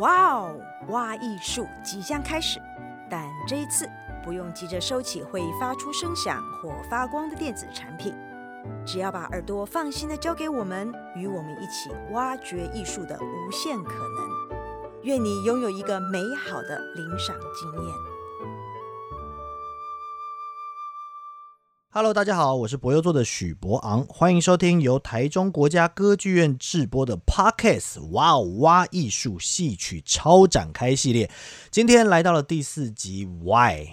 [0.00, 0.56] 哇哦，
[0.88, 2.58] 挖艺术即将开始，
[3.10, 3.86] 但这一次
[4.24, 8.14] 不用急着收起会发出声响或发光的电子产品，
[8.86, 15.00] 只要把耳朵放心的交给我们，与我们一起挖掘艺术的无限可能。
[15.02, 17.94] 愿你拥有一个美好的聆赏经验。
[21.92, 31.28] Hello，大家好，我是博优座的许博昂，欢迎收听由台中国家歌剧院制播的 Podcast 哇哦哇艺术戏曲超展开系列。
[31.68, 33.88] 今天来到了第四集，Why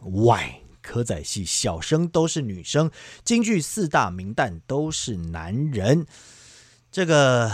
[0.00, 2.88] Why 歌仔戏小生都是女生，
[3.24, 6.06] 京剧四大名旦都是男人，
[6.92, 7.50] 这个。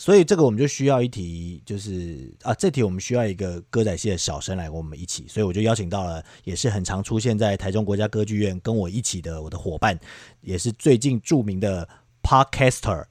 [0.00, 10.00] 所以这个我们就需要一题，就是啊，这题我们需要一个歌仔戏的小生来跟我们一起，所以我就邀请到了，也是很常出现在台中国家歌剧院跟我一起的我的伙伴，
[10.40, 11.86] 也是最近著名的
[12.22, 13.04] Podcaster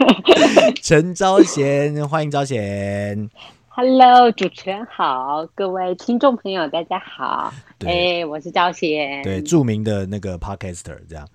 [0.82, 3.28] 陈昭贤，欢迎昭贤。
[3.68, 11.28] Hello，主持人好，各位听众朋友大家好，哎、欸，我是昭贤，对，著名的那个 Podcaster 这样。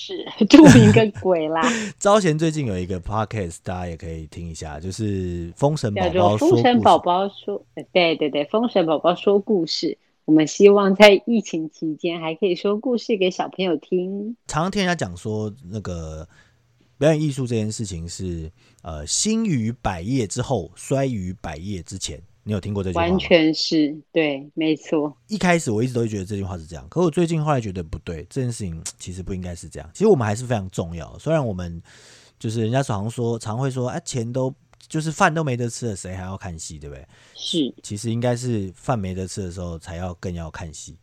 [0.00, 1.60] 是 著名个鬼啦！
[2.00, 6.34] 招贤最近有一个 podcast，大家也可以听一下，就是《封神宝宝》。
[6.38, 7.62] 封神宝宝说》，
[7.92, 9.88] 对对对，《封神宝宝说故事》。
[10.24, 14.36] 我们希望在疫情期间还可以说故事给小朋友听。
[14.46, 16.26] 常常听人家讲说，那个
[16.96, 18.50] 表演艺术这件事情是
[18.82, 22.22] 呃，兴于百业之后，衰于百业之前。
[22.50, 23.08] 你有听过这句话吗？
[23.08, 25.16] 完全是对，没错。
[25.28, 29.88] 一开始我一直都觉得这句话是这样，可我最近后来觉得不对，这件事情其实不应该是这样。
[29.94, 31.80] 其实我们还是非常重要，虽然我们
[32.40, 34.52] 就是人家常说，常会说，哎，钱都
[34.88, 37.06] 就是饭都没得吃了，谁还要看戏，对不对？
[37.36, 40.98] 是，其实应该是饭没得吃的时候才要更要看戏。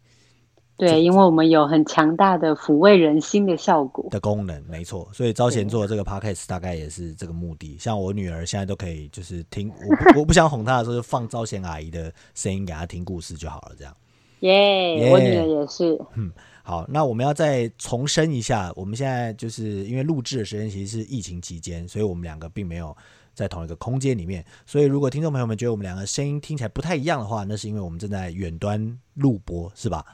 [0.78, 5.10] 对，因为我们有很强大的抚慰人心的效果的功能，没错。
[5.12, 7.76] 所以招贤做的这个 podcast 大概也是这个目的。
[7.80, 13.96] 像我女儿现在都可以，就是听我我不想哄她的时候，就放招贤阿姨的声音给她听故事就好了，这样。
[14.42, 16.00] 耶、yeah, yeah，我女儿也是。
[16.14, 16.32] 嗯，
[16.62, 22.96] 好，那我们要再重申一下，我们现在就是因为录制的时间其实是疫情期间，所以我们两个并没有
[23.34, 24.46] 在同一个空间里面。
[24.68, 30.06] 所以如果听众朋友们觉得我们两个声音听起来不太一样的话，那是因为我们正在远端录播，是吧？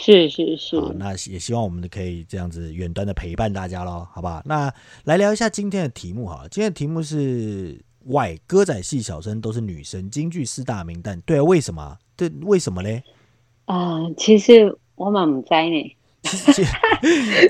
[0.00, 4.40] 是是是，好，那也希望我们可以这样子远端的陪伴大家喽，好不好？
[4.44, 4.72] 那
[5.04, 11.98] 来聊一下今天的题目哈，今天的题目是 Why 歌仔戏小生都是女生，京剧四大名旦，对啊，为什么？
[12.16, 13.02] 对，为什么嘞？
[13.64, 15.96] 啊、呃，其实我蛮不知呢。
[16.22, 16.64] 其实，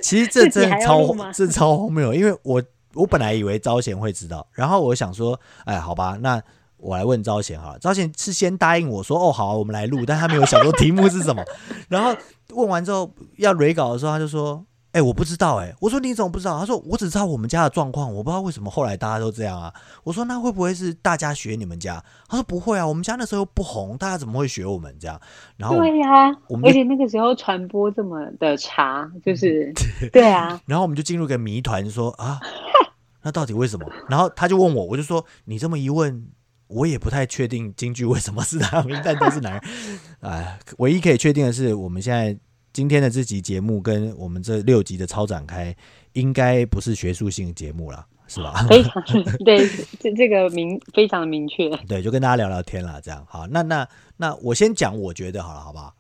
[0.01, 2.63] 其实这真的超这超荒谬，因为我
[2.95, 6.43] 我本来以为招贤会知道，然后我想说，哎，好吧，那。
[6.79, 11.45] 我来问招贤哈，招贤是先答应我说哦好，我们来录，但他没有想说题目是什么。
[11.89, 12.15] 然后
[12.55, 16.59] 问完之后要 re 稿的时候，他就说：“哎、欸，我不知道。”哎，我说你怎么不知道？
[16.59, 19.75] 他说：“我只知道我们家的状况，我不知道为什么后来大家都这样啊。”
[20.05, 25.21] 我说：“那会不会是大家学你们家？”他说：“不会啊，我们家那时候又不红，大家怎么会学我们这样？”
[25.59, 29.73] 然后对呀、啊，而且那个时候传播这么的差， 就是
[30.13, 30.61] 对啊。
[30.65, 32.41] 然后我们就进入个谜团，说啊，
[33.23, 33.85] 那到底为什么？
[34.09, 36.29] 然后他就问我，我就说：“你这么一问。”
[36.69, 39.63] 我也不太确定京剧为什么四大名旦都是男人，
[40.21, 42.39] 哎，唯一可以确定的是，我们现在
[42.73, 45.75] 今天的这集节目跟我们这六集的超展开，
[46.13, 48.67] 应该不是学术性节目了，是吧？
[48.69, 49.03] 非常
[49.45, 49.67] 对，
[49.99, 51.69] 这这个明非常的明确。
[51.89, 53.47] 对，就跟大家聊聊天了，这样好。
[53.47, 55.95] 那那那我先讲，我觉得好了，好不好？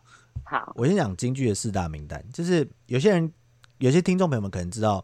[0.44, 3.32] 好，我先讲京剧的四大名旦，就是有些人
[3.78, 5.02] 有些听众朋友们可能知道，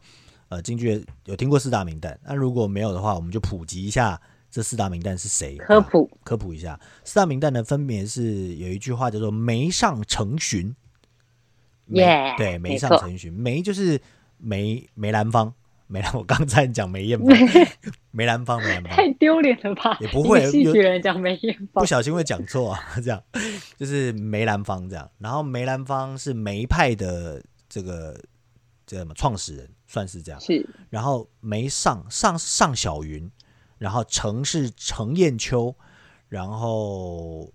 [0.51, 4.21] 呃，京剧有听过四大名旦，那如果没有的话，我们就普及一下。
[4.55, 5.57] 这四大名旦是谁？
[5.57, 10.73] 科普、啊、科普一下，四大名旦呢，分别是有一句话叫做“梅上成群”，
[11.91, 14.01] 耶、对，梅上成群，梅就是
[14.39, 15.53] 梅梅兰芳，
[15.89, 17.37] 梅兰，我刚才讲梅艳芳，
[18.13, 19.99] 梅兰芳，梅兰芳，太丢脸了吧？
[20.01, 23.21] 也不会，戏曲人讲梅艳芳，不小心会讲错啊，这样
[23.77, 25.11] 就是梅兰芳这样。
[25.19, 28.17] 然后梅兰芳是梅派的这个
[28.87, 30.41] 这什么创始人，算是这样。
[30.41, 33.29] 是，然后梅上上上小云。
[33.85, 35.77] 然后程是程砚秋，
[36.31, 37.53] 然后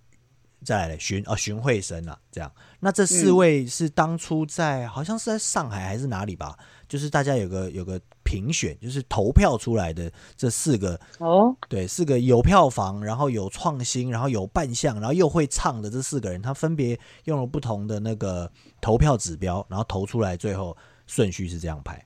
[0.64, 2.52] 再来荀啊荀慧生啊，这样。
[2.80, 6.56] 那这四位是当初在、嗯、好像是在上海还是哪里吧？
[6.88, 20.78] 就是大家有个有个评选，就是投票出来的这四个哦，对，四个有票房，然后有创新，然后有扮相，然后又会唱的这四个人，他分别用了不同的那个投票指标，然后投出来，最后
[21.08, 22.06] 顺序是这样排，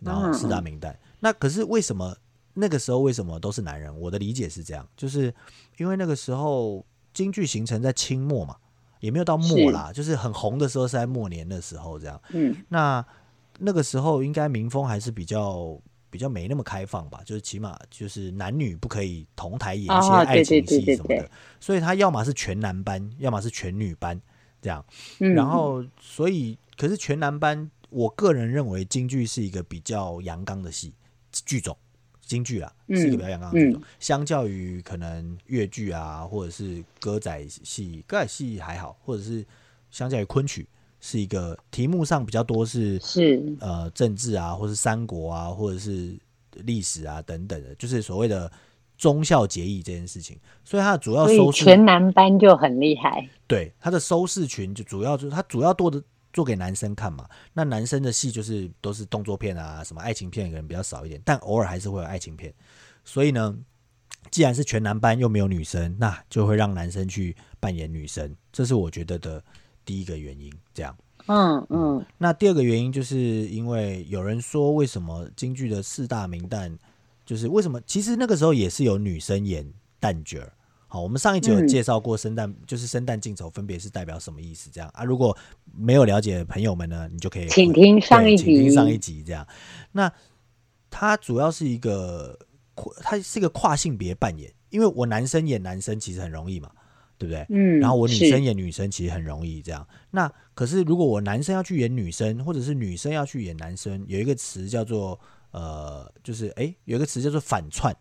[0.00, 0.98] 然后四大名单、嗯。
[1.20, 2.16] 那可是为什么？
[2.58, 3.94] 那个时候为什么都是男人？
[4.00, 5.32] 我的理解是这样，就是
[5.76, 6.82] 因为那个时候
[7.12, 8.56] 京剧形成在清末嘛，
[9.00, 12.18] 也没有到末啦，是就是很红的时候是在末年的时候这样。
[12.30, 13.04] 嗯，那
[13.58, 21.30] 那个时候应该民风还是比较比较没那么开放吧，就是起码就是男女不可以同台演一些爱情戏什么的，
[21.60, 24.18] 所以他要么是全男班，要么是全女班
[24.62, 24.82] 这样。
[25.18, 30.94] 然后所以可是全男班，我个人认为京剧是一个比较阳刚的戏
[31.44, 31.76] 剧种。
[32.26, 39.46] 京剧啊，是一个比较阳刚的剧种，相较于可能粤剧啊，或者是歌仔戏，歌仔戏还好，或者是
[39.92, 40.68] 相较于昆曲，
[41.00, 43.40] 是一个题目上比较多是是。
[43.60, 46.14] 呃政治啊，或是三国啊，或者是
[46.64, 48.50] 历史啊等等的，就是所谓的
[48.98, 56.02] 忠孝节义这件事情，所以它的主要收视全男班就很厉害，对它的收视群就主要就是它主要多的。
[56.36, 62.52] 做给男生看嘛，那男生的戏就是都是动作片啊，什么爱情片可能比较少一点，但偶尔还是会有爱情片。
[63.06, 63.56] 所以呢，
[64.30, 69.42] 既然是全男班又没有女生，那就会让男生去扮演女生，这是我觉得的
[69.82, 70.52] 第一个原因。
[70.74, 70.94] 这样，
[71.26, 72.04] 嗯嗯。
[72.18, 76.76] 那第二个原因就是因为有人说，为什么京剧的四大名旦，
[77.24, 80.52] 就是为什么其实那个时候也是有女生演旦角儿。
[80.88, 84.70] 好，我们上一集有介绍过生旦，嗯、就是生旦净丑分别是代表什么意思？
[84.72, 85.36] 这样啊，如果
[85.76, 89.44] 没有了解的朋友们呢，你就可以请听上一集，请听上一集这样。
[89.90, 90.10] 那
[90.88, 92.38] 它主要是一个，
[93.02, 96.70] 它是一个跨性别扮演，因为我男生演男生其实很容易嘛，
[97.18, 97.44] 对不对？
[97.50, 97.80] 嗯。
[97.80, 99.86] 然后我女生演女生其实很容易这样。
[100.12, 105.18] 那可是如果我男生要去演女生，或者是女生要去演男生，有一个词叫做
[105.50, 107.94] 呃，就是哎，有一个词叫做反串。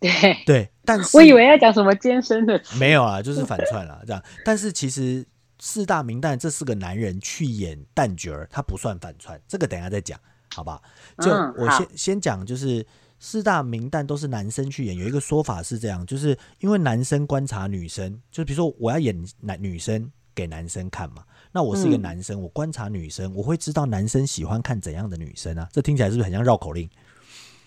[0.00, 0.10] 对
[0.46, 4.22] 对，但是我以为要讲什么艰深的，没有啊，就是反串了这样。
[4.44, 5.24] 但是其实
[5.58, 10.18] 四大名旦这四个男人去演旦角儿，他不算反串，这个等一下再讲，
[10.54, 10.80] 好吧？
[11.18, 12.84] 就我先、嗯、先讲，就是
[13.18, 25.68] 四大名旦都是男生去演，有一个说法是这样，就是因为男生观察女生，就比如说我要演男女生给男生看嘛，那我是一个男生，嗯、我观察女生，我会知道男生喜欢看怎样的女生啊？
[25.70, 26.88] 这听起来是不是很像绕口令？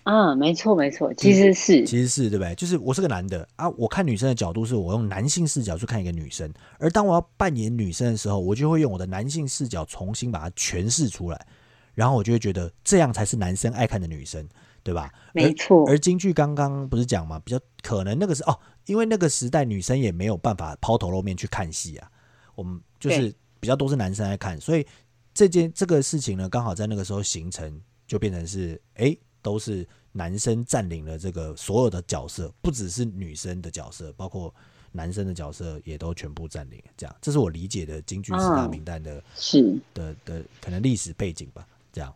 [0.04, 2.54] 嗯，没错没错，其实是其实是对不对？
[2.54, 11.46] 就是我是个男的啊，我看女生的角度是我用男性视角去看一个女生，而当我要扮演女生的时候，我就会用我的男性视角重新把它诠释出来，
[11.94, 14.46] 然后我就会觉得这样才是男生爱看的女生，
[14.82, 15.10] 对吧？
[15.32, 15.88] 没错。
[15.88, 18.54] 而京剧刚刚不是讲嘛，比较可能那个是哦，
[18.84, 22.10] 因为那个时代女生也没有办法抛头露面去看戏啊，
[22.54, 24.86] 我们就是比较多是男生爱看，所以
[25.32, 29.16] 这件这个事情呢，刚好在那个时候形成，就变成是哎。
[29.44, 34.52] 都是男生占领了这个所有的角色，不只是女生的角色，包括
[34.90, 36.82] 男生的角色也都全部占领。
[36.96, 41.66] 这样，这是我理解的京剧四大名旦的，是的的可能历史背景吧。
[41.92, 42.14] 这样，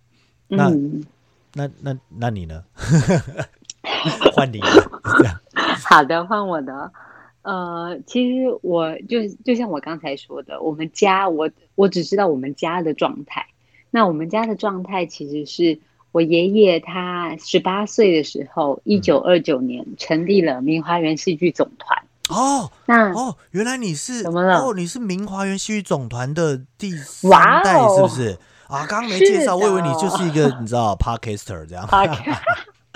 [0.49, 1.05] 那、嗯、
[1.53, 2.65] 那那那你呢？
[4.33, 4.59] 换你。
[5.19, 5.39] 这样，
[5.85, 6.91] 好的，换我的。
[7.43, 13.47] 呃，其实我就就像我刚才说的，我们家我我只知道我们家的状态。
[13.91, 15.79] 那我们家的状态其实是。
[16.13, 21.99] 我爷爷他十八岁的时候，一九二九年成立了明华园戏剧总团。
[22.31, 24.59] 哦，那哦，原来你是怎么了？
[24.59, 28.39] 哦，你是明华园戏剧总团的第三代，是不是？
[28.67, 31.89] 啊，刚刚没介绍，我以为你就是一个你知道 Podcaster 这样。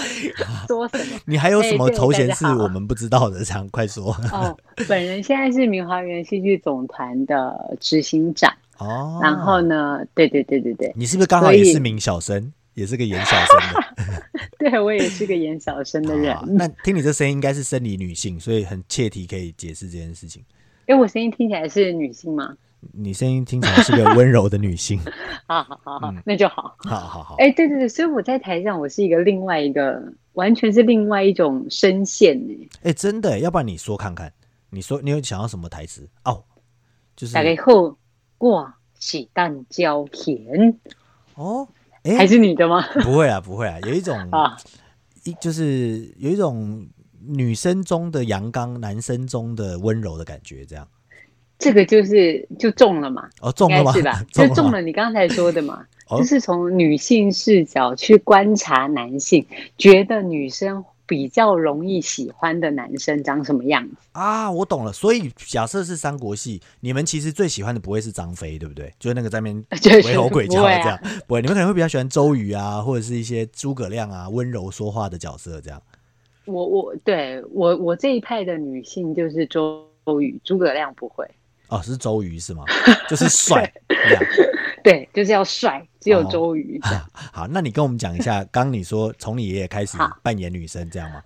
[0.66, 1.20] 说什么？
[1.26, 3.44] 你还有什么头衔是我们不知道的？
[3.44, 4.14] 这样快说。
[4.32, 4.56] 哦，
[4.88, 8.52] 本人现在是明华园戏剧总团的执行长。
[8.78, 10.00] 哦，然后呢？
[10.14, 12.52] 对对对对对，你是不是刚好也是名小生？
[12.74, 14.24] 也是个演小生的，
[14.70, 16.36] 对，我也是个演小生的人。
[16.56, 20.42] 那听你这声音，应该是生理女性，所以很切题可以解释这件事情。
[20.86, 22.56] 哎，我声音听起来是女性吗？
[22.92, 24.98] 你声音听起来是个温柔的女性。
[25.46, 26.74] 好好好好，嗯、那就好。
[26.78, 27.36] 好好好。
[27.38, 30.02] 哎，对对对，所以我在台上，我是一个另外一个，
[30.32, 32.68] 完全是另外一种声线呢。
[32.82, 34.32] 哎，真的，要不然你说看看，
[34.70, 36.08] 你说你有想要什么台词？
[36.24, 36.42] 哦，
[37.14, 37.96] 就是大家好，
[38.36, 40.76] 挂喜蛋椒甜。
[41.34, 41.68] 哦。
[42.04, 42.84] 欸、还是你的吗？
[43.02, 44.56] 不会啊，不会啊，有一种 啊，
[45.24, 46.86] 一就是有一种
[47.26, 50.86] 女生中的阳刚，男生中的温柔的感觉，这样。
[51.58, 53.28] 这个就是就中了嘛？
[53.40, 53.92] 哦，中了吗？
[53.92, 54.24] 是吧？
[54.32, 55.84] 就中了你刚才说的嘛？
[56.10, 59.46] 哦、就是从女性视角去观察男性，
[59.78, 60.84] 觉得女生。
[61.12, 64.50] 比较容易喜欢的男生长什么样子啊？
[64.50, 68.90] 我懂了，所以假设是三国戏，你们其实最喜欢的不会是张飞，对不对？
[68.98, 69.62] 就是那个在那边
[70.00, 75.82] 鬼吼鬼叫的这样，不会，你们可能会比较喜欢周瑜啊，或者是一些诸葛亮啊，温柔说话的角色这样。
[76.46, 79.86] 我我对我我这一派的女性就是周
[80.18, 81.28] 瑜，诸葛亮不会。
[81.68, 82.64] 哦，是周瑜是吗？
[83.06, 83.70] 就是帅。
[84.82, 86.80] 对，就是要帅，只有周瑜。
[87.32, 91.22] 好，那你跟我们讲一下，刚你说从你爷爷开始扮演女生这样吗？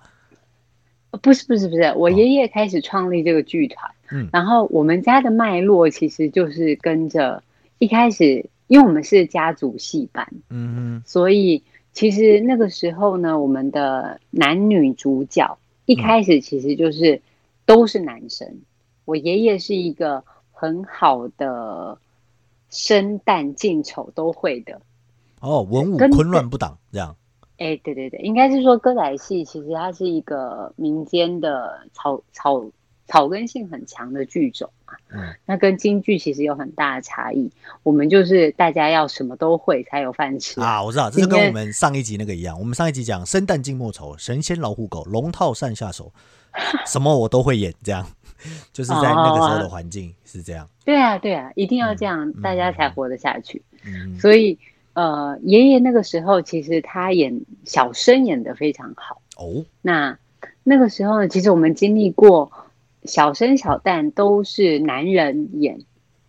[1.22, 3.90] 不是，不是，不是，我爷爷开始创立这个剧团。
[4.10, 7.42] 嗯，然后我们家的脉络其实就是跟着
[7.78, 17.20] 一开始，因为我们是家族戏班，嗯哼，所以其实那个时候呢，我们的男女主角一开始其实就是
[17.64, 18.46] 都是男生。
[18.46, 18.62] 嗯、
[19.06, 20.22] 我爷爷是一个
[20.52, 21.98] 很好的
[22.70, 24.80] 生旦净丑都会的。
[25.40, 27.14] 哦，文武昆乱不挡这样。
[27.58, 32.62] 哎，对对对，应该是说歌仔戏其实它是一个民间的草草
[33.06, 34.92] 草根性很强的剧种嘛。
[35.10, 37.50] 嗯，那跟京剧其实有很大的差异。
[37.82, 40.82] 我们就是大家要什么都会才有饭吃啊！
[40.82, 42.58] 我知道，这是跟我们上一集那个一样。
[42.58, 46.12] 我们上一集讲生旦净末丑，神仙老虎狗，龙套上下手，
[46.86, 48.06] 什么我都会演，这样
[48.72, 50.64] 就是在那个时候的环境是这样。
[50.64, 53.62] 哦、对啊，对啊，一定要这样，嗯、大家才活得下去。
[53.84, 54.58] 嗯，所以。
[54.96, 59.62] 呃，爷爷那个时候其实他演小生演的非常好哦。
[59.82, 60.18] 那
[60.62, 62.50] 那个时候呢，其实我们经历过
[63.04, 65.80] 小生小旦都是男人演，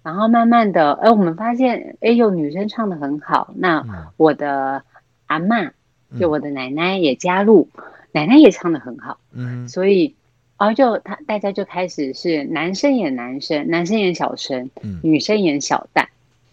[0.04, 3.54] 然后慢慢的，哎，我们发现，哎，呦女生唱的很好。
[3.56, 4.84] 那我的
[5.28, 5.72] 阿嬷，
[6.20, 9.18] 就我的奶奶也加入，嗯、奶奶也唱的很好。
[9.32, 10.17] 嗯，所以，
[10.58, 16.06] 然后就他大家就开始是男生演男生，男生演小生，嗯、女生演小旦。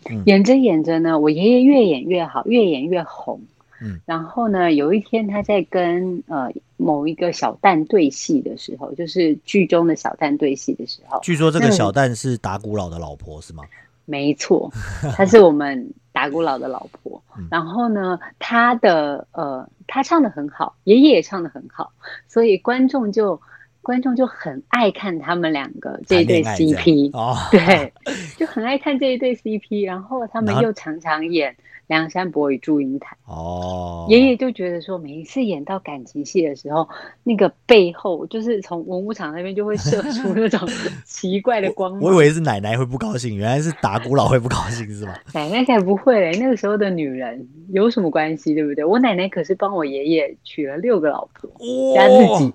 [0.26, 3.40] 演着演着呢，我爷爷越演越好，越演越红。
[3.80, 13.64] 嗯，然后呢，有一天他在跟呃某一个小旦对戏的时候，就是剧中的小旦对戏的时候，据说这个小旦是达古老的老婆是吗？
[14.04, 14.70] 没错，
[15.16, 17.23] 她是我们达古老的老婆。
[17.50, 21.90] 然后呢，他的呃，他唱的很好，爷爷也唱的很好，
[22.28, 23.40] 所以观众就。
[23.85, 27.93] 观众就很爱看他们两个这一对 CP，哦，对，
[28.37, 31.53] 就很爱看这一对 CP，然后他们又常常演
[31.87, 36.88] 《梁山伯与祝英台》哦，爷爷就觉得说，每一次演到感情戏的时候，
[37.23, 40.67] 那个背后就是从文武场那边就会射出那种
[41.05, 42.09] 奇怪的光芒我。
[42.14, 45.14] 我以为是奶奶会不高兴，原来是打古老会不高兴是吗？
[45.35, 48.83] 奶奶才不会嘞，那个时候的女人有什么关系，对不对？
[48.83, 51.50] 我奶奶可是帮我爷爷娶了六个老婆，
[51.95, 52.53] 加自己。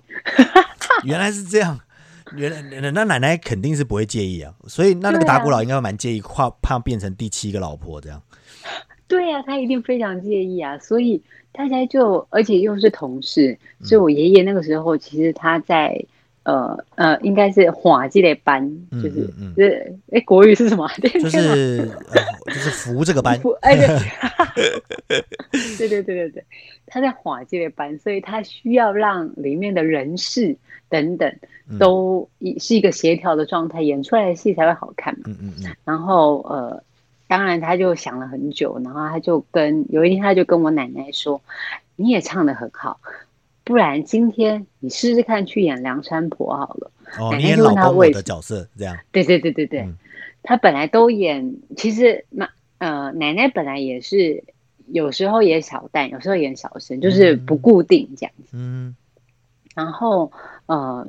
[1.05, 1.79] 原来是这样，
[2.35, 2.51] 原
[2.81, 8.21] 来那奶奶肯定是不会介意啊，所以那那个达古老应该蛮介意，怕怕变成第七个老婆这样。
[9.07, 16.05] 对呀、啊，他一定非常介意啊，所以大家就而且又是同事，所以我爷爷那个时候其实他在。
[16.49, 20.89] 呃呃，应该是华记的班，就是嗯，就是哎，国语是什么？
[20.99, 21.85] 就是
[22.47, 23.39] 就是服这个班。
[23.61, 25.23] 哎，对，
[25.77, 26.43] 对对对对对，
[26.87, 30.57] 他在华记的班，所以他需要让里面的人事
[30.89, 31.31] 等等
[31.77, 35.25] 都一是一个协调的状态，演出来的戏才会好看嘛。
[35.27, 35.75] 嗯嗯嗯。
[35.85, 36.83] 然后呃，
[37.27, 41.39] 当然他就想了很久，然后他就跟有一天他就跟我奶奶说
[41.95, 42.99] ：“你也唱的很好。”
[43.69, 46.91] 不然今天你试试看去演梁山伯好了。
[47.19, 48.97] 哦，你演老公我的角色这样。
[49.11, 49.95] 对对对对对，嗯、
[50.41, 52.49] 他本来都演，其实那
[52.79, 54.43] 呃奶奶本来也是
[54.87, 58.49] 有时候演小旦，有时候演小生，就是不固定这样子。
[58.53, 58.95] 嗯。
[59.75, 60.31] 然后
[60.65, 61.07] 呃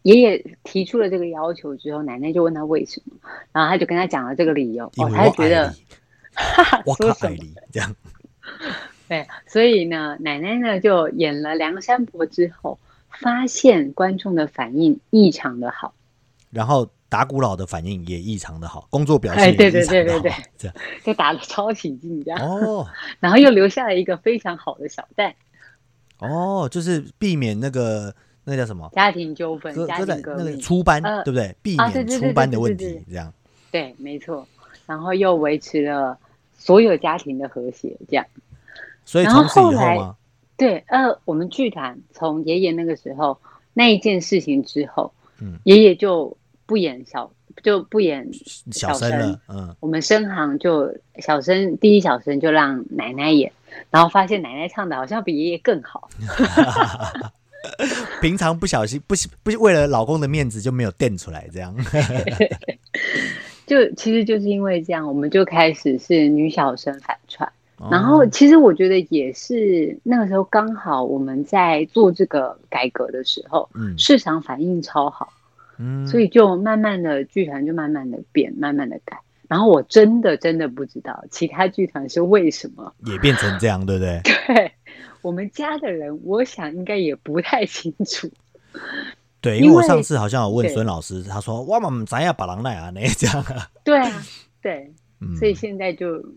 [0.00, 3.16] 爷爷提出了这个要求之后，奶奶就问他为什么，
[3.52, 4.86] 然后他就跟他讲了这个理由。
[4.96, 5.68] 哦，他就觉得，
[6.32, 7.36] 哈哈，说什么
[7.70, 7.94] 这样。
[9.12, 12.78] 对，所以呢，奶奶呢就演了梁山伯之后，
[13.10, 15.92] 发现观众的反应异常的好，
[16.48, 22.88] 然后打鼓佬的反应也异常的好，工作表现也异常的好，对对对对对，这样就打得超起劲这样哦，
[23.20, 25.34] 然后又留下了一个非常好的小蛋，
[26.16, 28.14] 哦，就是避免那个
[28.44, 31.54] 那个叫什么家庭纠纷，家庭那个出班，呃、对不对？
[31.60, 33.30] 避免出班的问题，这样。
[33.70, 34.48] 对，没错，
[34.86, 36.16] 然后又维持了
[36.56, 38.24] 所有家庭的和谐，这样。
[39.04, 40.14] 所以从此以后，后来，
[40.56, 43.38] 对，呃，我们剧团从爷爷那个时候
[43.72, 47.30] 那一件事情之后，嗯，爷爷就不演小，
[47.62, 48.28] 就不演
[48.70, 53.52] 小生了，嗯，我们生行就小生第一小生就让奶奶演，
[53.90, 56.08] 然后发现奶奶唱的好像比爷爷更好。
[58.20, 61.72] 平常不小心不不为了老公的面子就没有垫出来，这样，
[63.68, 67.50] 就其实就是因为这样，我们就开始是女小生反串。
[67.90, 75.32] 然后，其实我觉得也是那个时候刚好我们在做这个改革的时候，嗯，市场反应超好，
[75.78, 79.18] 嗯，所以就慢慢的剧团就慢慢的变，慢慢的改。
[79.48, 84.20] 然后我真的真的不知道其他剧团是为什么也变成这样，对不对？
[84.46, 84.72] 对，
[85.20, 88.30] 我们家的人，我想应该也不太清楚。
[89.40, 94.22] 对，因为我上次好像有问孙老师，他说：“哇嘛，咱要把狼来啊，那这样啊。”对啊，
[94.62, 94.92] 对，
[95.36, 96.20] 所以现在就。
[96.20, 96.28] 就，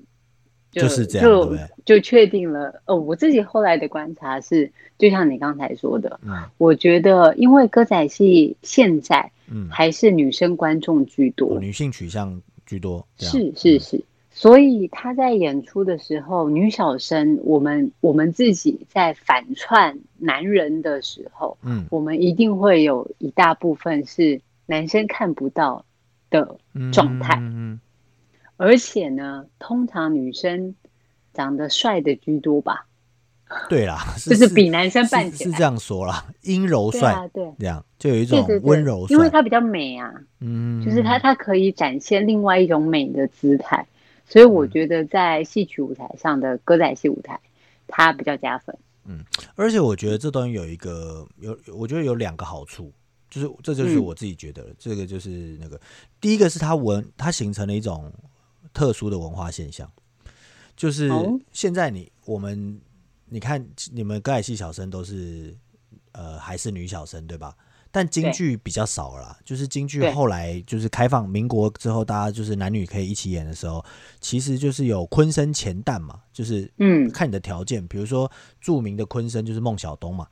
[0.82, 2.82] 就是这样，就就确定了。
[2.86, 25.86] 哦，我自己后来的观察是，就像你刚才说的，嗯，我觉得因为歌仔戏现在，嗯，还是女生观众居多，女性取向居多，是是是，所以他在演出的时候，女小生，我们我们自己在反串男人的时候，嗯，我们一定会有一大部分是男生看不到
[26.29, 26.58] 的
[26.91, 27.79] 状态，嗯嗯，
[28.58, 30.76] 而且呢，通常女生
[31.34, 32.88] 长得帅的居多吧？
[33.70, 43.86] 对啦， 就是比男生扮起来是，这样说啦，阴柔帅，对，这样就有一种温柔帅，因为他比较美啊，嗯，就是他他可以展现另外一种美的姿态。
[44.28, 47.40] 所以我觉得在戏曲舞台上的歌仔戏舞台，
[47.86, 48.76] 它比较加分。
[49.06, 52.92] 嗯，而且我觉得这东西有一个有，我觉得有两个好处，
[53.30, 55.80] 就是这就是我自己觉得，嗯、这个就是那个
[56.20, 58.12] 第一个是它文它形成了一种
[58.75, 59.91] 特殊的文化现象，
[60.75, 61.10] 就是
[61.51, 62.79] 现在你我们
[63.27, 65.58] 你看你们歌仔戏小生都是
[66.12, 67.55] 呃还是女小生对吧？
[67.91, 73.84] 但京剧比较少了啦，就是京剧后来就是开放民国之后，大家就是男女可以一起演的时候，
[74.20, 78.29] 其实就是有昆生前旦嘛，就是嗯，看你的条件，比如说
[78.60, 80.27] 著名的昆生就是孟小冬嘛，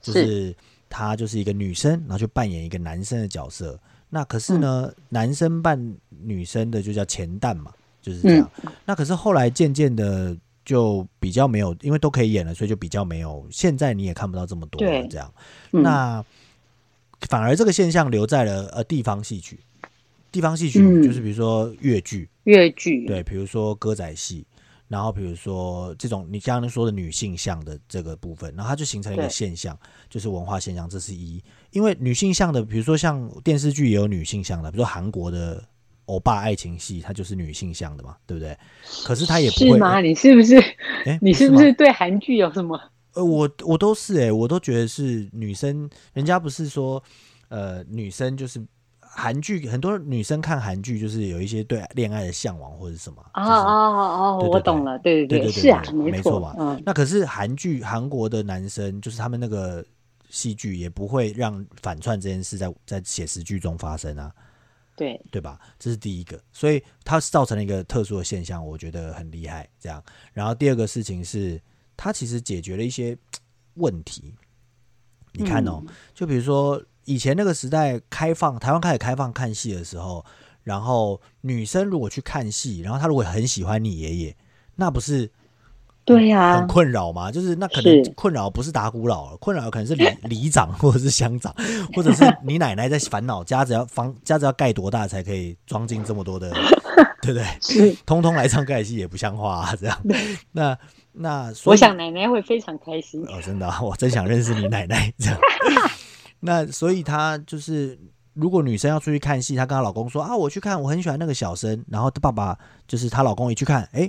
[0.00, 0.56] 就是。
[0.90, 3.78] 他就是一个女生，然后去扮演一个男生的角色。
[4.08, 5.78] 那可是呢，男生扮
[6.08, 7.70] 女生的就叫前旦嘛，
[8.08, 8.50] 就是这样。
[8.84, 13.46] 那可是后来渐渐的就比较没有，因为都可以演了，所以就比较没有。
[13.50, 15.32] 现在你也看不到这么多了，这样。
[15.70, 16.24] 那
[17.28, 19.60] 反而这个现象留在了呃地方戏曲，
[20.30, 24.46] 地方戏曲就是比如说越剧，越剧对，比如说歌仔戏，
[24.88, 29.76] 然后比如说这种你刚刚说的女性向的这个部分，然后它就形成了一个现象，
[30.08, 31.42] 就是文化现象，这是一。
[31.70, 35.62] 因为女性向的，比如说像电视剧也有女性向的，比如说韩国的
[36.08, 38.56] 欧巴爱情戏，它就是女性向的嘛，对不对？
[39.04, 40.00] 可是它也不会是吗？
[40.00, 40.58] 你是不是？
[41.06, 42.78] 哎，你是不是对韩剧有什么？
[43.14, 47.02] 呃，我我都是哎、欸，我都觉得是女生，人家不是说，
[47.48, 48.62] 呃，女生就是
[49.00, 53.22] 韩剧，很多女生看韩剧就是有一些对恋爱的向往或者什么。
[53.34, 56.54] 哦哦哦，我懂了，对对对，是啊，没错嘛。
[56.58, 59.84] 嗯，那可是韩剧，韩国的男生就是他们那个
[60.30, 64.32] 戏剧也不会让反串这件事在在写实剧中发生啊。
[64.98, 65.58] 对，对吧？
[65.78, 69.66] 这是第一个，所以它造成了一个特殊的现象，我觉得很厉害。
[69.80, 71.58] 这样，然后第二个事情是。
[72.00, 73.18] 它其实解决了一些
[73.74, 74.32] 问题，
[75.32, 75.82] 你看哦，
[76.14, 80.24] 就比如说以前那个时代开放，台湾开始开放看戏的时候，
[80.62, 84.36] 然后女生如果去看戏，然后她如果很喜欢你爷爷，
[84.76, 85.28] 那不是
[86.08, 87.30] 对呀，很困扰嘛？
[87.30, 91.54] 就是那可能困扰不是打鼓佬，困扰可能是里里长或者是乡长，
[91.94, 96.50] 或者是你奶奶在烦恼家子要房家子要盖多大才可以装进这么多的，
[97.22, 97.96] 对不对？
[98.04, 99.98] 通通来唱歌仔戏也不像话啊，这样
[100.52, 100.76] 那。
[101.20, 105.36] 那我想奶奶会非常开心哦，真的，我真想认识你奶奶这样。
[106.38, 107.98] 那所以她就是，
[108.34, 111.84] 如果女生要出去看戏，她跟她老公说啊，我去看，我很喜欢那个小生。
[111.88, 114.08] 然后她爸爸就是她老公一去看，哎，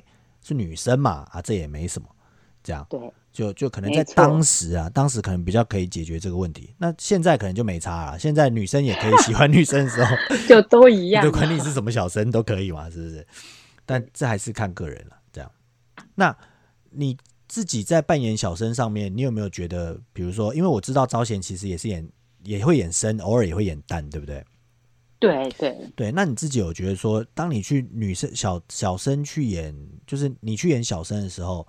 [0.49, 2.09] 是女生嘛，啊，这也没什么，
[2.61, 2.85] 这样。
[2.89, 2.99] 对，
[3.31, 6.73] 就就可能在当时啊，当时可能比较可以解决这个问题。
[6.77, 10.15] 那现在可能就没差了，现在女生也可以喜欢女生的时候，
[10.49, 13.25] 就都一样，就管你是什么小生都可以嘛，是不是？
[13.85, 15.51] 但这还是看个人了，这样。
[16.15, 16.35] 那。
[16.91, 17.15] 你
[17.47, 22.09] 自己在扮演小生上面，你有没有觉得，比如说，因为我知道招贤其实也是演，
[22.43, 24.43] 也会演生，偶尔也会演旦，对不对？
[25.19, 26.11] 对对对。
[26.11, 29.75] 那你自己有觉得说，当你去女生小小生去演，
[30.07, 31.67] 就是你去演小生的时候，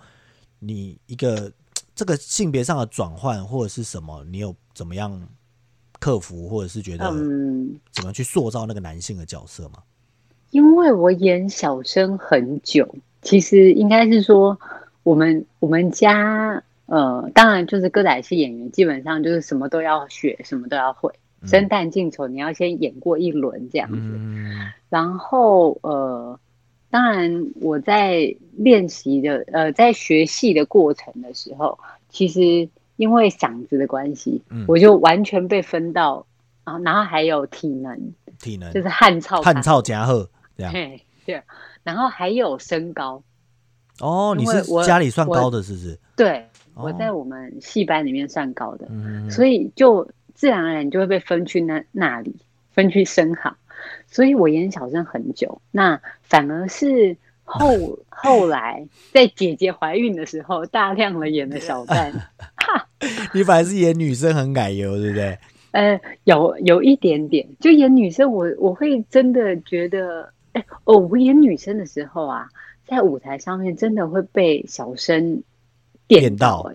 [0.58, 1.52] 你一个
[1.94, 5.20] 这个性别上的转换或者是什么，你有怎么样
[5.98, 7.04] 克服，或者是觉得
[7.92, 9.74] 怎么去塑造那个男性的角色吗？
[9.78, 9.84] 嗯，
[10.50, 14.58] 因为我演小生很久，其实应该是说。
[15.02, 21.10] 我们我们家呃，当然就是歌仔戏演员，基本上就是什么都要学，什么都要会。
[21.44, 23.98] 生旦净丑，你要先演过一轮这样子。
[23.98, 26.38] 嗯、然后呃，
[26.90, 36.26] 当然我在练习的呃，在学戏的过程的时候，其实因为嗓子的关系，嗯、我就完全被分到
[36.64, 38.72] 啊，然后还有体能，体能。
[38.72, 40.72] 就是汉草汉草加贺这样。
[40.72, 41.42] 对对，
[41.82, 43.22] 然后还有身高。
[44.00, 45.98] 哦，你是家里算高的，是不是？
[46.16, 50.08] 对，我在我们戏班里面算高的，哦、所以就
[50.40, 52.34] 自然而然就会被分去那那里，
[52.72, 53.54] 分去生行。
[54.06, 62.10] 所以我演小生很久，那反而是后 后来在姐姐怀孕的时候，大量的演的小 旦。
[62.56, 62.88] 哈，
[63.34, 65.38] 你反而是演女生很奶油，对不对？
[65.72, 72.48] 呃，有有一点点，就演女生我，我我会真的觉得，哎哦，我演女生的时候啊。
[72.86, 75.44] 在舞台上面真的会被小生
[76.08, 76.74] 电到，欸，电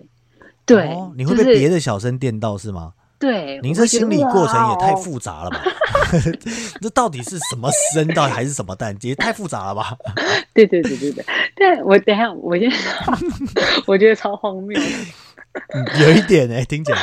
[0.64, 2.94] 对，哦，你会被别的小生电到是吗？
[3.18, 5.62] 对，您这心理过程也太复杂了吧？
[6.82, 8.96] 这到底是什么生，到底还是什么蛋？
[9.00, 9.96] 也太复杂了吧？
[10.52, 11.24] 对对对对对，
[11.56, 12.70] 但我等一下，我先，
[13.86, 14.78] 我觉得超荒谬
[16.00, 16.98] 有一点哎、欸，听起来。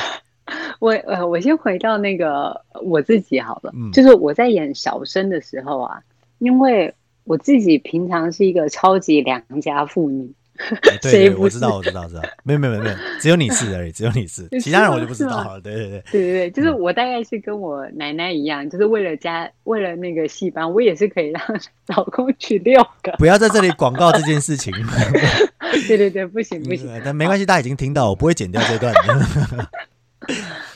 [0.79, 5.99] 我呃，我先回到那个我自己好了，嗯、就是我在演小生的时候啊，
[6.39, 10.31] 因为我自己平常是一个超级良家妇女。
[10.57, 15.59] 欸、 对，对，我知道，我知道，知道，没有，没有，没有，只有你是而已，只有你是， 其他人我就不知道了。
[15.59, 21.41] 对，对，对，对，对，对，就是我大概是跟我奶奶一样，就是为了家，为了那个戏班，我也是可以让
[21.95, 23.11] 老公娶六个。
[23.17, 24.73] 不要在这里广告这件事情。
[25.87, 28.93] 对对对，不行不行，但没关系，大家已经听到，我不会剪掉这段。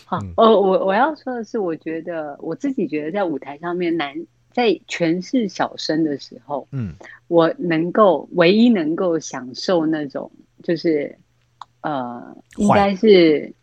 [0.06, 4.14] 好，我我我要说的是，我觉得我自己觉得在舞台上面男。
[4.58, 6.96] 在诠释小生的时候，嗯，
[7.28, 10.32] 我能够唯一能够享受那种，
[10.64, 11.16] 就是，
[11.82, 13.54] 呃，应该是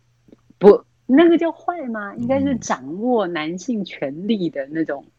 [0.57, 2.15] 不那个叫坏吗？
[2.15, 5.11] 应该是掌握男性权力的那种、嗯、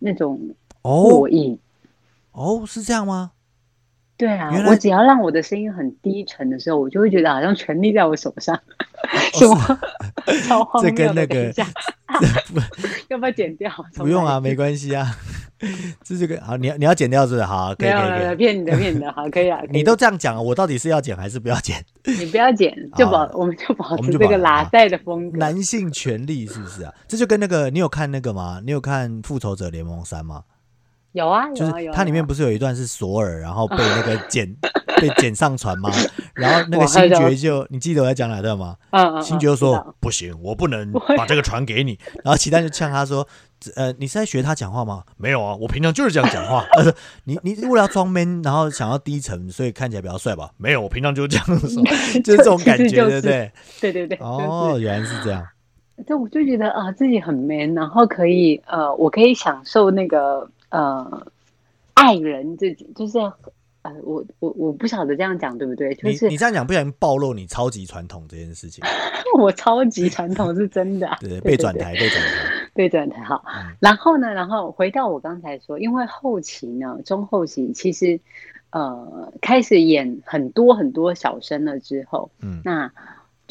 [0.00, 0.38] 那种
[0.82, 1.58] 过瘾。
[2.32, 3.32] 哦，是这样吗？
[4.22, 8.56] 对啊，我只要让我的声音很低沉的时候，我就会觉得好像权力在我手上。
[9.34, 9.78] 什么？
[10.46, 10.92] 超荒谬！
[10.92, 11.52] 这跟那个，
[13.10, 13.68] 要不要剪掉？
[13.96, 15.08] 不用啊，没关系啊。
[16.04, 17.42] 这这个好，你要你要剪掉是不是？
[17.42, 18.36] 好，可以可以。
[18.36, 19.60] 骗你的骗你的，好，可以啊。
[19.70, 21.84] 你都这样讲，我到底是要剪还是不要剪？
[22.04, 25.38] 你不要剪，就保我们就保持这个拉带的风格。
[25.38, 26.94] 男性权利是不是啊？
[27.08, 28.60] 这就跟那个，你有看那个吗？
[28.64, 30.44] 你有看《复仇者联盟三》吗？
[31.12, 34.50] 有啊，就是它里面不是有一段是索尔，然后被那个 剪
[34.98, 35.90] 被剪上船吗？
[36.34, 38.76] 然后那个星爵就，你记得我在讲哪段吗？
[38.90, 41.98] 嗯，星爵就说不行，我不能把这个船给你。
[42.24, 43.26] 然后其他人就呛他说，
[43.76, 45.02] 呃，你是在学他讲话吗？
[45.18, 46.64] 没有啊，我平常就是这样讲话。
[46.72, 46.90] 他说
[47.24, 50.50] 你你为了要装 man，然后想要低沉，所以看起来比较帅吧？
[50.56, 51.84] 没有，我平常就是这样说，
[52.24, 53.52] 就是这种感觉，对不对？
[53.82, 54.16] 对对对。
[54.22, 55.46] 哦，原来是这样。
[56.06, 60.48] 就我就觉得啊，自己很 man，然后可以呃，我可以享受那个。
[60.72, 61.26] 呃，
[61.92, 63.18] 爱人自己就是，
[63.82, 65.94] 呃，我我我不晓得这样讲对不对？
[65.94, 68.82] 就是你，你这样讲，不小心暴露你超级传统这件事情。
[69.38, 72.36] 我超级传统是真的，啊，对，被转台，被转台，
[72.74, 73.22] 被转台。
[73.22, 78.18] 好，嗯，然后呢，然后回到我刚才说，因为后期呢，中后期其实
[78.70, 82.90] 呃开始演很多很多小生了之后，嗯，那。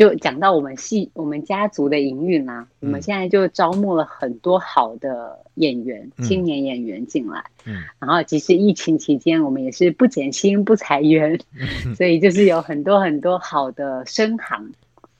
[0.01, 7.43] 就讲到我们系我们家族的营运啦，嗯、我们现在就招募了很多好的演员，嗯、青年演员进来。
[7.65, 11.39] 嗯，然后其实疫情期间，我们也是不减薪不裁员，
[11.85, 14.71] 嗯、 所以就是有很多很多好的深行，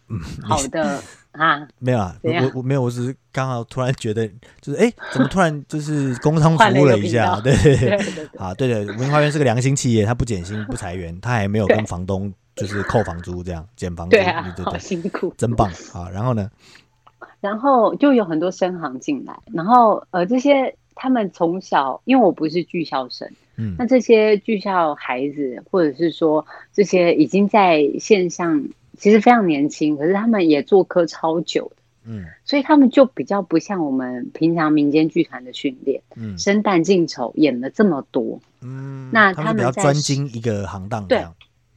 [0.10, 1.00] 嗯、好的
[1.32, 4.28] 啊，没有啊，我我没有，我只是刚好突然觉得，
[4.60, 7.96] 就是哎，怎么突然就是工商服务了一下，对对对，
[8.38, 12.34] 啊，对对，文华园是个良心企业，他不减薪不裁员，他还没有跟房东。
[12.54, 16.10] 就是扣房租这样减房租，对啊，对对对，好辛苦，真棒啊！
[16.14, 16.52] 然后呢？
[17.40, 28.62] 然后就有很多生行进来，然后呃，这些他们从小，因为我不是剧校生，嗯，那这些剧校孩子，或者是说这些已经在线上，
[28.98, 41.24] 其实非常年轻，可是他们也做科超久的，嗯，所以他们就比较不像我们平常民间剧团的训练，嗯，生旦净丑演了这么多，嗯，那他们，比较专精一个行当，对。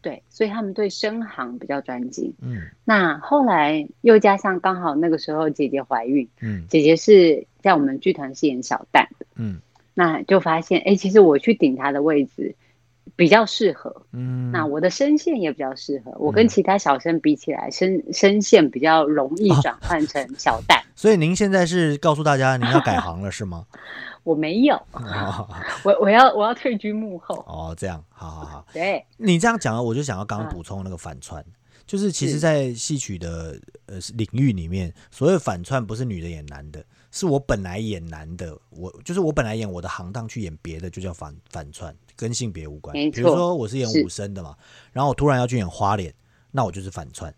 [0.02, 2.34] 对，所以他们对生行比较专精。
[2.42, 9.62] 嗯，那后来又加上刚好那个时候姐姐怀孕，嗯，姐姐是在我们剧团是演小旦的，嗯，
[9.94, 12.54] 那就发现，哎，其实我去顶她的位置
[13.16, 20.80] 比较适合，嗯，那我的声线也比较适合，我跟其他小生比起来，声声线比较容易转换成小旦。
[20.96, 23.66] 所以您现在是告诉大家您要改行了是吗？
[24.24, 24.80] 我没有，
[25.82, 27.34] 我我要我要退居幕后。
[27.46, 28.66] 哦，这样，好好好。
[28.72, 31.44] 对，你这样讲，我就想要刚刚补充那个反串，
[31.86, 42.92] 就是其实，在戏曲的呃领域里面，所谓反串不是女的演男的，是我本来演男的，我就是我本来演我的行当去演别的，就叫反反串，跟性别无关。
[43.10, 44.56] 比如说我是演武生的嘛，
[44.92, 46.14] 然后我突然要去演花脸，
[46.50, 47.34] 那我就是反串。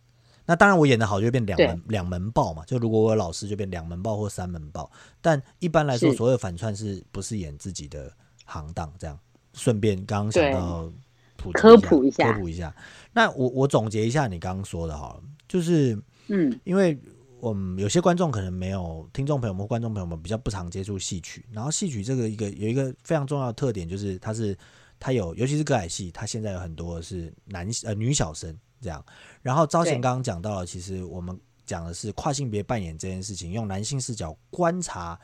[0.48, 2.64] 那当然，我演的好就变两门两门爆嘛。
[2.64, 4.88] 就如果我有老师，就变两门爆或三门爆。
[5.20, 8.12] 但一般来说，所有反串是不是演自己的
[8.44, 8.92] 行当？
[8.96, 9.18] 这样，
[9.54, 10.88] 顺便刚刚想到
[11.36, 12.72] 普科普一下，科普一下。
[13.12, 16.96] 那我我总结一下你刚刚说的好了，就是嗯，因为
[17.40, 21.44] 我们有些观众可能没有，听众朋友们或观众朋友们比较不常接触戏曲。
[21.52, 24.56] 然后戏曲这个一个有一个非常重要的特点，就是它是
[24.98, 28.56] 它有，尤其是歌仔戏，它现在有很多是男呃女小生。
[28.78, 29.02] 这样，
[29.40, 35.18] 然后招贤刚刚讲到了，其实我们讲的是跨性别扮演这件事情，用男性视角观察，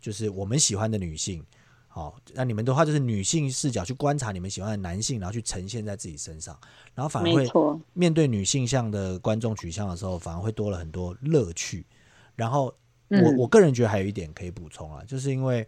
[0.00, 1.42] 就是我们喜欢的女性。
[1.98, 6.56] 好，那你们的话就是女性视角去观察你们喜欢的男性，然后去呈现在自己身上，
[6.94, 7.50] 然后反而会
[7.92, 11.84] 面对女性向的观众取向的时候，反而会多了很多乐趣。
[12.36, 12.72] 然后
[13.08, 15.66] 我我个人觉得还有一点可以补充啊，就是因为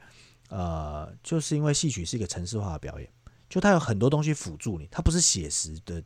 [0.51, 3.09] 呃，就是因为戏曲是一个城市化的表演，
[3.49, 6.01] 就它有很多东西辅助你，它不是写实的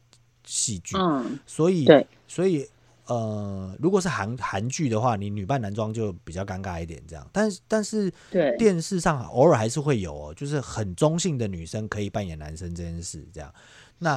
[0.46, 2.66] 戏剧，嗯，所以对，所以。
[3.06, 7.28] 呃，如果是韩韩剧的话，你女扮男装就比较尴尬一点，这样。
[7.32, 13.52] 但是但是，对，电视上偶尔还是会有哦，就是很中性的女生可以扮演男生这件事，这样。
[13.98, 14.16] 那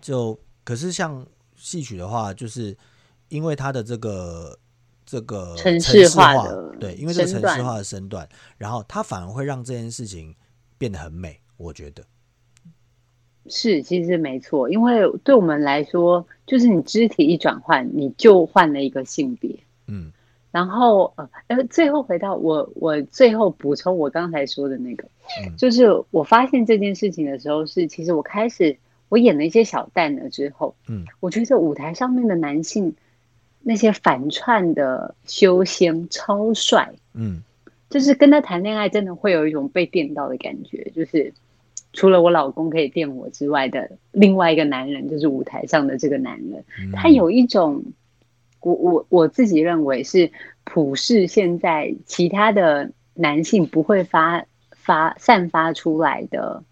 [0.00, 2.76] 就可是像戏曲的话，就是
[3.28, 4.56] 因为它的这个
[5.04, 10.34] 这个城市化的对，因为这个城市化的身段，然后它反而会让这件事情
[10.78, 12.04] 变得很美，我觉得。
[13.48, 19.54] 是，其实没错，因为对我们来说，就是你肢体一转换，你就换了一个性别。
[19.86, 20.10] 嗯，
[20.50, 25.06] 然后呃，呃最后回到我，我最后补充我刚才说的那个，
[25.44, 28.74] 嗯，就是我发现这件事情的时候，是其实我开始
[29.10, 32.94] 我演了一些小旦了之后，嗯，我觉得舞台上面的男性
[33.60, 37.42] 那些反串的修仙超帅，嗯，
[37.90, 41.34] 就是跟他谈恋爱，真的会有一种被电到的感觉，就是。
[41.94, 47.82] 除了我老公可以电我之外的另外一个男人，就是舞台上的这个男人，嗯、他有一种，
[48.60, 50.30] 我我我自己认为是
[50.64, 56.62] 普世现在其他的男性不会发发散发出来的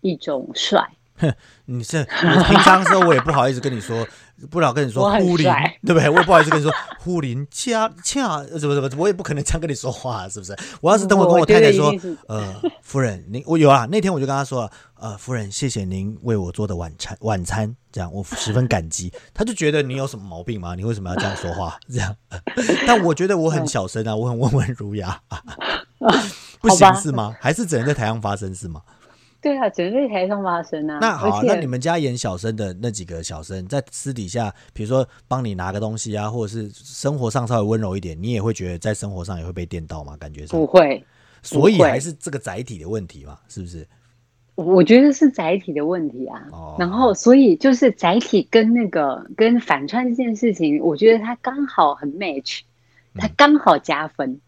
[0.00, 0.88] 一种帅。
[1.18, 1.32] 哼，
[1.66, 4.06] 你是我平常的时候我也不好意思跟你说，
[4.50, 5.46] 不老跟你说呼林，
[5.84, 6.08] 对不对？
[6.10, 10.56] 我也不好意思跟你说呼林恰恰，怎么怎么，我也不可能这样跟你说话，是不是？
[10.80, 11.94] 我要是等会跟我太太说，
[12.28, 19.12] 呃，夫人，您我有啊，那天我就跟她说了，呃，夫人，谢谢您为我做的晚餐，晚餐这样我十分感激。
[19.32, 20.74] 她就觉得你有什么毛病吗？
[20.74, 21.78] 你为什么要这样说话？
[21.88, 22.14] 这样，
[22.86, 25.18] 但我觉得我很小声啊，我很温文儒雅，
[26.60, 27.34] 不行是吗？
[27.40, 28.82] 还是只能在台上发声是吗？
[29.46, 30.98] 对啊，只能在台上发生啊。
[31.00, 40.16] 那好啊，那你们家演小生的那几个小生，在私底下，比如说帮你拿个东西啊，或者是生活上稍微温柔一点，你也会觉得在生活上也会被电到吗？
[40.16, 41.00] 感觉上不会，
[41.44, 43.86] 所以还是这个载体的问题嘛，是不是？
[44.56, 46.44] 我觉得是载体的问题啊。
[46.50, 46.74] 哦。
[46.76, 52.62] 然后，所以就是载体跟那个跟反串这件事情，我觉得它刚好很 match，
[53.14, 54.28] 它刚好加分。
[54.28, 54.40] 嗯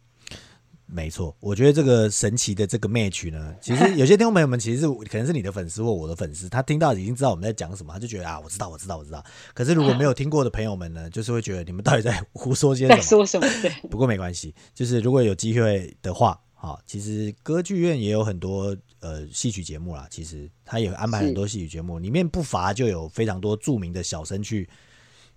[0.90, 9.22] 没错，我觉得这个神奇的这个 match 呢， 其实有些听众朋友们其实是可能是你的粉丝或我的粉丝，他听到已经知道我们在讲什么，他就觉得啊， 我知道，我知道，我知道。
[9.52, 12.96] 可是如果没有听过的朋友们呢，就是会觉得你们到底在胡说些什么？
[12.96, 13.46] 在说什么？
[13.60, 13.70] 对。
[13.90, 24.66] 不过没关系，就是如果有机会的话，哈，其实歌剧院也有很多呃戏曲节目啦，其实他也安排很多戏曲节目，里面不乏就有非常多著名的小生去，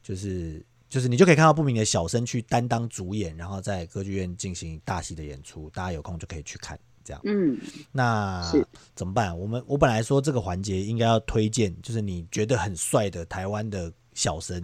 [0.02, 0.66] 就是。
[0.91, 6.77] 就是你就可以看到不明的小生去担当主演，然后在歌剧院进行大戏的演出，大家有空就可以去看。
[7.01, 7.58] 这样，嗯，
[7.93, 8.43] 那
[8.93, 9.36] 怎么办？
[9.39, 14.62] 我们我本来说这个环节应该要推荐，就是你觉得很帅的台湾的小生，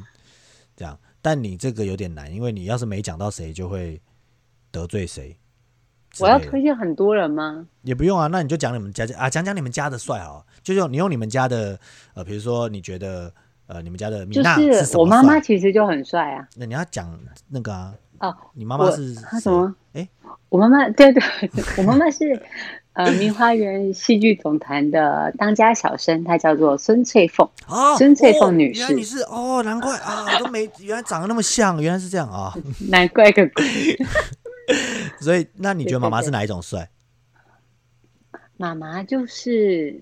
[0.76, 4.00] 这样，但你这个有点难，因为你要是没讲到谁，就会
[4.70, 5.36] 得罪谁。
[6.20, 7.66] 我要推荐很多人吗？
[7.84, 11.80] 也不用啊，那你就讲你们家啊，讲讲你们家的帅啊，就用你用你们家的
[12.16, 13.34] 呃，比如说你觉得。
[13.68, 15.02] 呃，你们家的米娜是什么？
[15.02, 16.48] 我妈妈其实就很帅啊。
[16.56, 17.94] 那你要讲那个啊？
[18.20, 19.76] 哦，你妈妈是她什么？
[19.94, 20.08] 哎，
[20.50, 21.22] 我妈妈 对对，
[21.78, 22.42] 我妈妈是
[22.94, 28.80] 呃明花园戏剧总团的当家小生，她叫做孙翠凤啊，孙翠凤女士。
[28.80, 32.54] 原来你是哦，难怪啊，都没原来长得那么像，原来是这样啊，
[32.90, 33.66] 难怪个鬼。
[35.20, 36.90] 所以，那你觉得妈妈是哪一种帅？
[38.58, 40.02] 妈妈就是。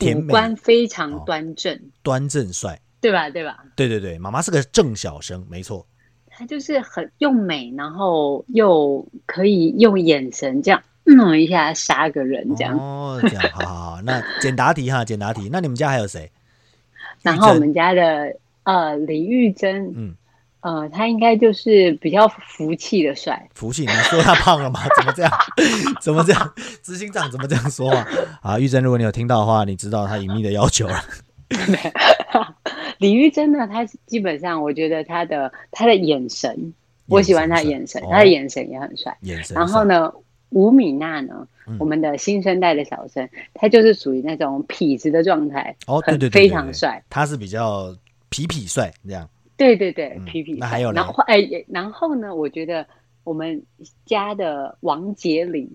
[0.00, 3.28] 五官非常端正，哦、端正帅，对吧？
[3.30, 3.64] 对吧？
[3.74, 5.86] 对对对，妈妈是个正小生，没错。
[6.28, 12.78] 他就是很又美，然后又可以用眼神这样弄一下杀个人，这样。
[12.78, 14.02] 哦，这样，好好好。
[14.02, 15.48] 那简答题哈，简答题。
[15.50, 16.30] 那你们家还有谁？
[17.22, 20.14] 然后我们家的呃李玉珍，嗯。
[20.60, 23.48] 呃，他应该就是比较福气的帅。
[23.54, 23.82] 福气？
[23.82, 24.80] 你说他胖了吗？
[24.96, 25.32] 怎么这样？
[26.02, 26.54] 怎么这样？
[26.82, 28.06] 执行长怎么这样说话？
[28.42, 31.00] 啊，玉珍，如果你有听到的话，你知道他隐秘的要求了。
[32.98, 33.66] 李玉珍呢？
[33.68, 36.74] 他基本上，我觉得他的他的眼神，
[37.06, 39.16] 我喜欢他的眼神，哦、他的眼神也很帅。
[39.20, 39.56] 眼神。
[39.56, 40.12] 然后呢，
[40.50, 41.76] 吴米娜呢、嗯？
[41.78, 45.74] 我们的新生代的小生，他就是属于那种痞子的状态。
[45.86, 47.00] 哦，对对对，对，非常帅。
[47.08, 47.94] 他是比较
[48.30, 49.28] 痞痞帅这样。
[49.58, 51.02] 对对对，皮皮、还有呢？
[51.02, 52.32] 然后哎，然后呢？
[52.32, 52.86] 我觉得
[53.24, 53.60] 我们
[54.06, 55.68] 家的王杰林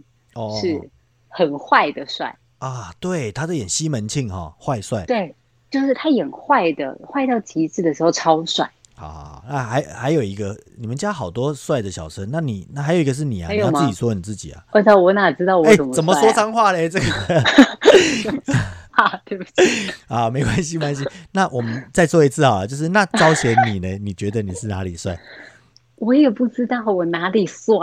[0.59, 0.89] 是
[1.27, 2.93] 很坏的帅、哦、啊！
[3.01, 5.05] 对，他在演西门庆哈、哦，坏帅。
[5.05, 5.35] 对，
[5.69, 8.71] 就是他演坏的，坏到极致的时候超帅。
[8.95, 13.51] 好好好，那还还有一个，你们家好多帅的小生，那你那还有一个是你啊？
[13.51, 14.63] 你要自己说你自己啊！
[14.71, 16.87] 我操，我哪知道我怎么、啊、怎么说脏话嘞？
[16.87, 17.05] 这个。
[18.93, 19.51] 啊，对不起
[20.07, 21.05] 啊，没关系，没关系。
[21.31, 23.97] 那我们再做一次啊，就是那招贤你呢？
[24.01, 25.19] 你觉得你是哪里帅？
[25.95, 27.77] 我也不知道我哪里帅，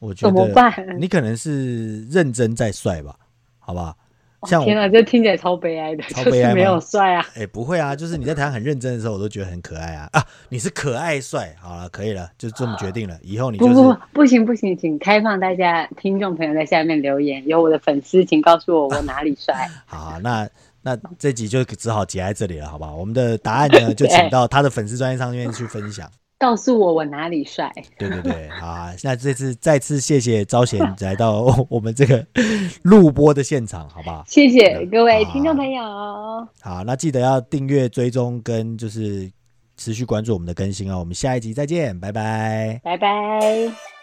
[0.00, 0.72] 我觉得怎么办？
[0.98, 3.14] 你可能是认真在帅吧，
[3.58, 3.96] 好不好？
[4.46, 7.26] 像天哪，这听起来超悲哀的，超悲哀，没有帅啊！
[7.34, 10.24] 哎、欸，不会啊，就是你在台上很认真的时候，我都觉得很可爱啊啊！
[10.48, 13.14] 你是可爱帅，好了，可以了，就这么决定了。
[13.14, 19.68] 啊、以后你就是不不不，不行不行，请开放大家听众朋友在下面留言，有我的粉丝，请告诉我我哪里帅。
[19.86, 20.48] 好、啊，那
[20.82, 22.94] 那这集就只好结在这里了，好不好？
[22.94, 26.08] 我们的答案呢，就请到他的粉丝专业上面去分享。
[26.38, 27.72] 告诉我我哪里帅？
[27.98, 28.94] 对对对，好啊！
[29.02, 32.24] 那这次再次谢谢招贤 来到我们这个
[32.82, 34.22] 录播的现场，好不好？
[34.26, 35.82] 谢谢各位听众朋友。
[36.62, 39.28] 好，那记得要订阅、追踪跟就是
[39.76, 41.00] 持续关注我们的更新哦。
[41.00, 43.97] 我们下一集再见，拜拜，拜拜。